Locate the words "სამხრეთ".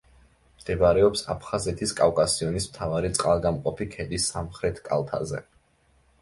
4.33-4.81